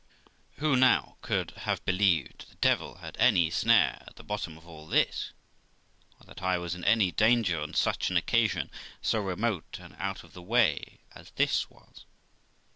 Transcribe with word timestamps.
Who 0.53 0.75
now 0.75 1.17
could 1.21 1.51
have 1.51 1.85
believed 1.85 2.49
the 2.49 2.55
devil 2.55 2.95
had 2.95 3.15
any 3.19 3.51
snare 3.51 4.01
at 4.07 4.15
the 4.15 4.23
bottom 4.23 4.57
of 4.57 4.65
all 4.67 4.87
this? 4.87 5.31
or 6.19 6.25
that 6.25 6.41
I 6.41 6.57
was 6.57 6.73
in 6.73 6.83
any 6.85 7.11
danger 7.11 7.61
on 7.61 7.75
such 7.75 8.09
an 8.09 8.17
occasion, 8.17 8.71
so 9.03 9.19
remote 9.19 9.77
and 9.79 9.95
out 9.99 10.23
of 10.23 10.33
the 10.33 10.41
way 10.41 11.01
as 11.13 11.29
this 11.35 11.69
was 11.69 12.05